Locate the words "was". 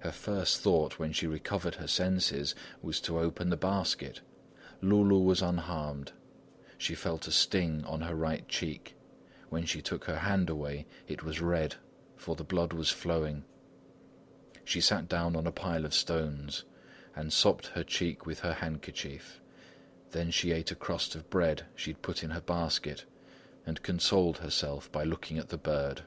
2.82-3.00, 5.24-5.40, 11.22-11.40, 12.74-12.90